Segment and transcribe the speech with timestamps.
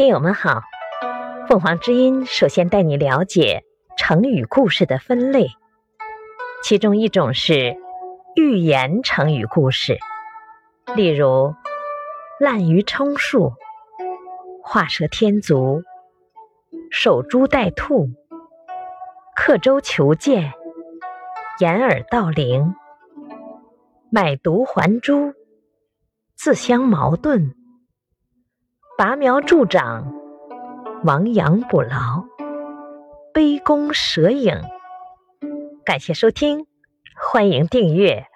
[0.00, 0.62] 听友们好，
[1.46, 3.64] 凤凰之音首先带你了解
[3.98, 5.50] 成语故事的分类，
[6.62, 7.76] 其中一种是
[8.34, 9.98] 寓言成语故事，
[10.96, 11.54] 例如
[12.38, 13.52] 滥竽充数、
[14.62, 15.82] 画蛇添足、
[16.90, 18.08] 守株待兔、
[19.36, 20.54] 刻舟求剑、
[21.58, 22.74] 掩耳盗铃、
[24.10, 25.34] 买椟还珠、
[26.36, 27.54] 自相矛盾。
[29.00, 30.12] 拔苗助长，
[31.04, 32.22] 亡羊补牢，
[33.32, 34.54] 杯弓蛇影。
[35.86, 36.66] 感谢收听，
[37.16, 38.26] 欢迎订阅。